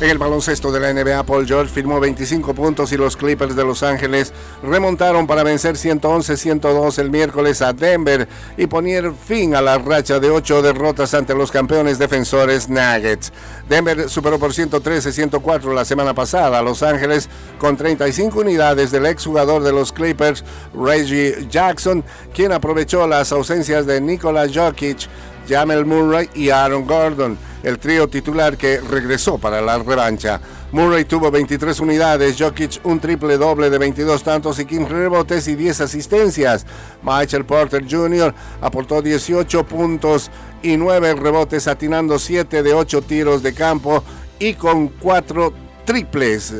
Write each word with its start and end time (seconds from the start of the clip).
En 0.00 0.10
el 0.10 0.18
baloncesto 0.18 0.72
de 0.72 0.80
la 0.80 0.92
NBA, 0.92 1.22
Paul 1.22 1.46
George 1.46 1.72
firmó 1.72 2.00
25 2.00 2.52
puntos 2.52 2.90
y 2.92 2.96
los 2.96 3.16
Clippers 3.16 3.54
de 3.54 3.64
Los 3.64 3.84
Ángeles 3.84 4.32
remontaron 4.60 5.28
para 5.28 5.44
vencer 5.44 5.76
111-102 5.76 6.98
el 6.98 7.12
miércoles 7.12 7.62
a 7.62 7.72
Denver 7.72 8.28
y 8.56 8.66
poner 8.66 9.12
fin 9.12 9.54
a 9.54 9.62
la 9.62 9.78
racha 9.78 10.18
de 10.18 10.30
ocho 10.30 10.62
derrotas 10.62 11.14
ante 11.14 11.32
los 11.32 11.52
campeones 11.52 12.00
defensores 12.00 12.68
Nuggets. 12.68 13.32
Denver 13.68 14.10
superó 14.10 14.40
por 14.40 14.52
113-104 14.52 15.72
la 15.72 15.84
semana 15.84 16.12
pasada 16.12 16.58
a 16.58 16.62
Los 16.62 16.82
Ángeles 16.82 17.28
con 17.58 17.76
35 17.76 18.40
unidades 18.40 18.90
del 18.90 19.06
exjugador 19.06 19.62
de 19.62 19.72
los 19.72 19.92
Clippers, 19.92 20.44
Reggie 20.74 21.46
Jackson, 21.48 22.04
quien 22.34 22.50
aprovechó 22.50 23.06
las 23.06 23.30
ausencias 23.30 23.86
de 23.86 24.00
Nikola 24.00 24.48
Jokic, 24.52 25.08
Jamel 25.48 25.84
Murray 25.84 26.28
y 26.34 26.50
Aaron 26.50 26.86
Gordon 26.86 27.38
el 27.64 27.78
trío 27.78 28.08
titular 28.08 28.56
que 28.56 28.80
regresó 28.80 29.38
para 29.38 29.60
la 29.60 29.78
revancha. 29.78 30.40
Murray 30.70 31.04
tuvo 31.04 31.30
23 31.30 31.80
unidades, 31.80 32.36
Jokic 32.38 32.80
un 32.84 33.00
triple 33.00 33.38
doble 33.38 33.70
de 33.70 33.78
22 33.78 34.22
tantos 34.22 34.58
y 34.58 34.66
15 34.66 34.92
rebotes 34.92 35.48
y 35.48 35.54
10 35.54 35.80
asistencias. 35.80 36.66
Michael 37.02 37.46
Porter 37.46 37.84
Jr. 37.88 38.34
aportó 38.60 39.00
18 39.00 39.64
puntos 39.64 40.30
y 40.62 40.76
9 40.76 41.14
rebotes, 41.14 41.66
atinando 41.66 42.18
7 42.18 42.62
de 42.62 42.74
8 42.74 43.02
tiros 43.02 43.42
de 43.42 43.54
campo 43.54 44.04
y 44.38 44.54
con 44.54 44.88
4 44.88 45.52
triples. 45.86 46.52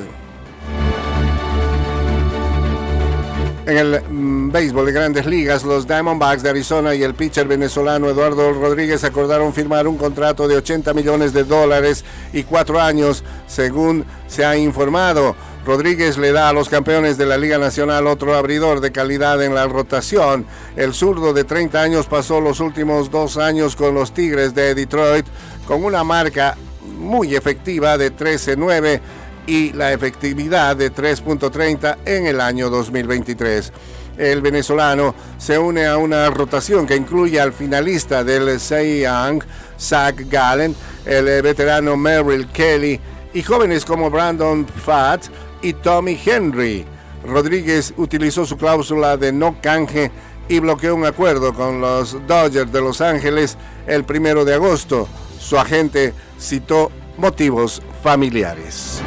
En 3.66 3.78
el 3.78 4.02
mm, 4.02 4.52
béisbol 4.52 4.84
de 4.84 4.92
grandes 4.92 5.24
ligas, 5.24 5.64
los 5.64 5.86
Diamondbacks 5.86 6.42
de 6.42 6.50
Arizona 6.50 6.94
y 6.94 7.02
el 7.02 7.14
pitcher 7.14 7.48
venezolano 7.48 8.10
Eduardo 8.10 8.52
Rodríguez 8.52 9.04
acordaron 9.04 9.54
firmar 9.54 9.88
un 9.88 9.96
contrato 9.96 10.46
de 10.46 10.56
80 10.56 10.92
millones 10.92 11.32
de 11.32 11.44
dólares 11.44 12.04
y 12.34 12.42
cuatro 12.42 12.78
años, 12.78 13.24
según 13.46 14.04
se 14.26 14.44
ha 14.44 14.54
informado. 14.58 15.34
Rodríguez 15.64 16.18
le 16.18 16.32
da 16.32 16.50
a 16.50 16.52
los 16.52 16.68
campeones 16.68 17.16
de 17.16 17.24
la 17.24 17.38
Liga 17.38 17.56
Nacional 17.56 18.06
otro 18.06 18.34
abridor 18.34 18.80
de 18.80 18.92
calidad 18.92 19.42
en 19.42 19.54
la 19.54 19.66
rotación. 19.66 20.44
El 20.76 20.92
zurdo 20.92 21.32
de 21.32 21.44
30 21.44 21.80
años 21.80 22.06
pasó 22.06 22.42
los 22.42 22.60
últimos 22.60 23.10
dos 23.10 23.38
años 23.38 23.76
con 23.76 23.94
los 23.94 24.12
Tigres 24.12 24.54
de 24.54 24.74
Detroit 24.74 25.24
con 25.66 25.84
una 25.84 26.04
marca 26.04 26.54
muy 26.98 27.34
efectiva 27.34 27.96
de 27.96 28.14
13-9 28.14 29.00
y 29.46 29.72
la 29.72 29.92
efectividad 29.92 30.76
de 30.76 30.92
3.30 30.92 31.98
en 32.04 32.26
el 32.26 32.40
año 32.40 32.70
2023. 32.70 33.72
El 34.16 34.42
venezolano 34.42 35.14
se 35.38 35.58
une 35.58 35.86
a 35.86 35.96
una 35.96 36.30
rotación 36.30 36.86
que 36.86 36.96
incluye 36.96 37.40
al 37.40 37.52
finalista 37.52 38.22
del 38.22 38.58
Young, 38.58 39.42
Zach 39.78 40.16
Gallen, 40.28 40.74
el 41.04 41.42
veterano 41.42 41.96
Merrill 41.96 42.46
Kelly 42.48 43.00
y 43.32 43.42
jóvenes 43.42 43.84
como 43.84 44.10
Brandon 44.10 44.66
Fatt 44.66 45.26
y 45.62 45.72
Tommy 45.72 46.18
Henry. 46.24 46.84
Rodríguez 47.26 47.92
utilizó 47.96 48.46
su 48.46 48.56
cláusula 48.56 49.16
de 49.16 49.32
no 49.32 49.60
canje 49.60 50.12
y 50.48 50.60
bloqueó 50.60 50.94
un 50.94 51.06
acuerdo 51.06 51.52
con 51.52 51.80
los 51.80 52.16
Dodgers 52.26 52.70
de 52.70 52.80
Los 52.80 53.00
Ángeles 53.00 53.56
el 53.86 54.04
primero 54.04 54.44
de 54.44 54.54
agosto. 54.54 55.08
Su 55.40 55.58
agente 55.58 56.12
citó 56.38 56.92
motivos 57.16 57.82
familiares 58.02 59.02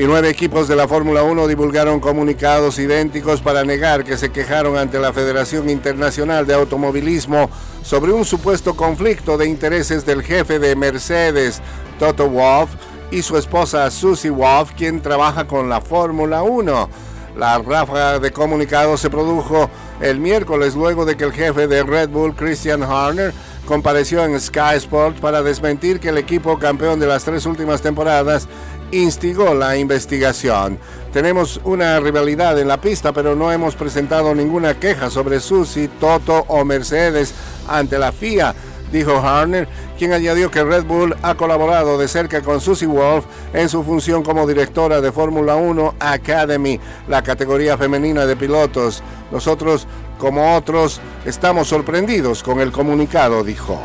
y 0.00 0.06
nueve 0.06 0.30
equipos 0.30 0.66
de 0.66 0.76
la 0.76 0.88
Fórmula 0.88 1.24
1 1.24 1.46
divulgaron 1.46 2.00
comunicados 2.00 2.78
idénticos 2.78 3.42
para 3.42 3.64
negar 3.64 4.02
que 4.02 4.16
se 4.16 4.30
quejaron 4.30 4.78
ante 4.78 4.98
la 4.98 5.12
Federación 5.12 5.68
Internacional 5.68 6.46
de 6.46 6.54
Automovilismo 6.54 7.50
sobre 7.82 8.10
un 8.10 8.24
supuesto 8.24 8.74
conflicto 8.74 9.36
de 9.36 9.46
intereses 9.46 10.06
del 10.06 10.22
jefe 10.22 10.58
de 10.58 10.74
Mercedes, 10.74 11.60
Toto 11.98 12.30
Wolff, 12.30 12.70
y 13.10 13.20
su 13.20 13.36
esposa 13.36 13.90
Susie 13.90 14.30
Wolff, 14.30 14.72
quien 14.74 15.02
trabaja 15.02 15.46
con 15.46 15.68
la 15.68 15.82
Fórmula 15.82 16.42
1. 16.44 16.88
La 17.36 17.58
ráfaga 17.58 18.18
de 18.18 18.32
comunicados 18.32 19.00
se 19.00 19.10
produjo 19.10 19.68
el 20.00 20.18
miércoles 20.18 20.76
luego 20.76 21.04
de 21.04 21.18
que 21.18 21.24
el 21.24 21.32
jefe 21.32 21.66
de 21.68 21.82
Red 21.82 22.08
Bull, 22.08 22.34
Christian 22.34 22.82
Horner, 22.82 23.34
compareció 23.66 24.24
en 24.24 24.40
Sky 24.40 24.76
Sports 24.76 25.20
para 25.20 25.42
desmentir 25.42 26.00
que 26.00 26.08
el 26.08 26.18
equipo 26.18 26.58
campeón 26.58 26.98
de 26.98 27.06
las 27.06 27.22
tres 27.24 27.46
últimas 27.46 27.82
temporadas 27.82 28.48
instigó 28.92 29.54
la 29.54 29.76
investigación. 29.76 30.78
Tenemos 31.12 31.60
una 31.64 31.98
rivalidad 32.00 32.58
en 32.58 32.68
la 32.68 32.80
pista, 32.80 33.12
pero 33.12 33.34
no 33.34 33.50
hemos 33.50 33.74
presentado 33.74 34.34
ninguna 34.34 34.78
queja 34.78 35.10
sobre 35.10 35.40
Susi, 35.40 35.88
Toto 35.88 36.44
o 36.48 36.64
Mercedes 36.64 37.34
ante 37.68 37.98
la 37.98 38.12
FIA, 38.12 38.54
dijo 38.92 39.16
Harner, 39.18 39.68
quien 39.98 40.12
añadió 40.12 40.50
que 40.50 40.64
Red 40.64 40.84
Bull 40.84 41.16
ha 41.22 41.34
colaborado 41.34 41.98
de 41.98 42.08
cerca 42.08 42.42
con 42.42 42.60
Susie 42.60 42.86
Wolf 42.86 43.24
en 43.52 43.68
su 43.68 43.82
función 43.82 44.22
como 44.22 44.46
directora 44.46 45.00
de 45.00 45.12
Fórmula 45.12 45.56
1 45.56 45.94
Academy, 45.98 46.80
la 47.08 47.22
categoría 47.22 47.76
femenina 47.76 48.24
de 48.24 48.36
pilotos. 48.36 49.02
Nosotros, 49.30 49.86
como 50.18 50.56
otros, 50.56 51.00
estamos 51.24 51.68
sorprendidos 51.68 52.42
con 52.42 52.60
el 52.60 52.72
comunicado, 52.72 53.44
dijo. 53.44 53.80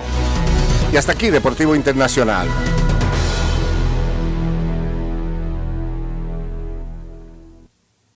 Y 0.94 0.98
hasta 0.98 1.12
aquí, 1.12 1.30
Deportivo 1.30 1.76
Internacional. 1.76 2.48